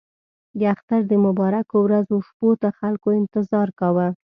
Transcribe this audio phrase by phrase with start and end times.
[0.59, 4.07] د اختر د مبارکو ورځو او شپو ته خلکو انتظار کاوه.